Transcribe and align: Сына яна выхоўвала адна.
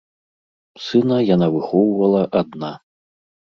Сына 0.85 1.17
яна 1.35 1.47
выхоўвала 1.57 2.21
адна. 2.43 2.75